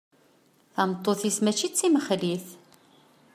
[0.73, 2.47] Tameṭṭut-is mačči d timexlit.